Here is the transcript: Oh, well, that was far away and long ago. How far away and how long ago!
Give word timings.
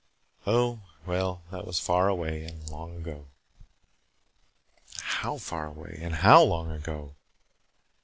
Oh, 0.47 0.79
well, 1.05 1.43
that 1.51 1.63
was 1.67 1.79
far 1.79 2.07
away 2.07 2.43
and 2.43 2.67
long 2.71 2.95
ago. 2.97 3.27
How 4.99 5.37
far 5.37 5.67
away 5.67 5.99
and 6.01 6.15
how 6.15 6.41
long 6.41 6.71
ago! 6.71 7.17